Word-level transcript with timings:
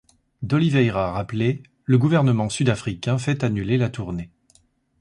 D'Oliveira 0.41 1.11
rappelé, 1.11 1.61
le 1.85 1.99
gouvernement 1.99 2.49
sud-africain 2.49 3.19
fait 3.19 3.43
annuler 3.43 3.77
la 3.77 3.91
tournée. 3.91 4.31